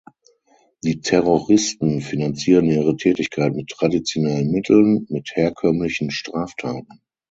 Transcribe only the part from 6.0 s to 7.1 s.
Straftaten.